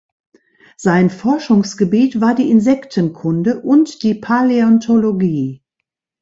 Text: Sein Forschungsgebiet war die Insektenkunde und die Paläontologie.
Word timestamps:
Sein 0.77 1.11
Forschungsgebiet 1.11 2.19
war 2.21 2.33
die 2.33 2.49
Insektenkunde 2.49 3.59
und 3.61 4.01
die 4.01 4.15
Paläontologie. 4.15 5.61